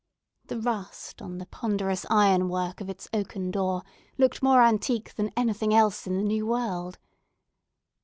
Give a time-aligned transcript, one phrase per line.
[0.47, 3.83] The rust on the ponderous iron work of its oaken door
[4.17, 6.97] looked more antique than anything else in the New World.